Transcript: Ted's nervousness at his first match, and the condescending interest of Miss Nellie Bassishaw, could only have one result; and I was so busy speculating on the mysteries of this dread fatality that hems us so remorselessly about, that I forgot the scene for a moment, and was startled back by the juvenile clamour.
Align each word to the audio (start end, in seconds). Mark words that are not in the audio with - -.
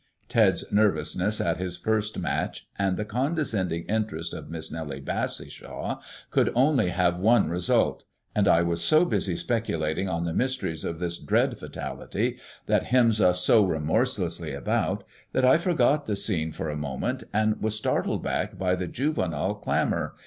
Ted's 0.29 0.71
nervousness 0.71 1.39
at 1.39 1.57
his 1.57 1.77
first 1.77 2.17
match, 2.17 2.65
and 2.75 2.97
the 2.97 3.05
condescending 3.05 3.83
interest 3.83 4.33
of 4.33 4.49
Miss 4.49 4.71
Nellie 4.71 4.99
Bassishaw, 4.99 6.01
could 6.31 6.51
only 6.55 6.87
have 6.89 7.19
one 7.19 7.51
result; 7.51 8.05
and 8.33 8.47
I 8.47 8.63
was 8.63 8.83
so 8.83 9.05
busy 9.05 9.35
speculating 9.35 10.09
on 10.09 10.25
the 10.25 10.33
mysteries 10.33 10.83
of 10.83 10.97
this 10.97 11.19
dread 11.19 11.55
fatality 11.59 12.39
that 12.65 12.85
hems 12.85 13.21
us 13.21 13.43
so 13.43 13.63
remorselessly 13.63 14.55
about, 14.55 15.03
that 15.33 15.45
I 15.45 15.59
forgot 15.59 16.07
the 16.07 16.15
scene 16.15 16.51
for 16.51 16.71
a 16.71 16.75
moment, 16.75 17.25
and 17.31 17.61
was 17.61 17.75
startled 17.77 18.23
back 18.23 18.57
by 18.57 18.73
the 18.73 18.87
juvenile 18.87 19.53
clamour. 19.53 20.15